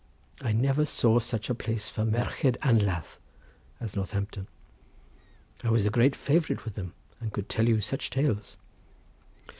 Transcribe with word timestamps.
I 0.41 0.51
never 0.51 0.83
saw 0.83 1.19
such 1.19 1.47
a 1.47 1.53
place 1.53 1.87
for 1.87 2.03
merched 2.05 2.57
anladd 2.63 3.05
as 3.79 3.95
Northampton. 3.95 4.47
I 5.63 5.69
was 5.69 5.85
a 5.85 5.91
great 5.91 6.15
favourite 6.15 6.65
with 6.65 6.73
them, 6.73 6.93
and 7.19 7.31
could 7.31 7.47
tell 7.49 7.67
you 7.69 7.81
such 7.81 8.09
tales." 8.09 8.57